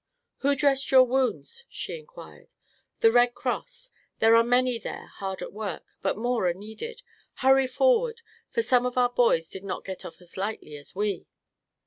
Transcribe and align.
"Who 0.37 0.55
dressed 0.55 0.89
your 0.89 1.03
wounds?" 1.03 1.65
she 1.69 1.95
inquired. 1.99 2.53
"The 3.01 3.11
Red 3.11 3.35
Cross. 3.35 3.91
There 4.17 4.35
are 4.35 4.41
many 4.41 4.79
there, 4.79 5.05
hard 5.19 5.43
at 5.43 5.53
work; 5.53 5.85
but 6.01 6.17
more 6.17 6.47
are 6.49 6.55
needed. 6.55 7.03
Hurry 7.35 7.67
forward, 7.67 8.23
for 8.49 8.63
some 8.63 8.87
of 8.87 8.97
our 8.97 9.09
boys 9.09 9.47
did 9.47 9.63
not 9.63 9.85
get 9.85 10.03
off 10.03 10.19
as 10.19 10.35
lightly 10.37 10.75
as 10.75 10.95
we." 10.95 11.27